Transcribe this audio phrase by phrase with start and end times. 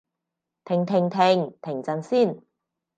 [0.65, 1.55] 停停停！
[1.61, 2.41] 停陣先